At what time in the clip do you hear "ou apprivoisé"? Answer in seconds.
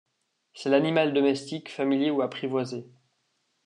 2.09-2.87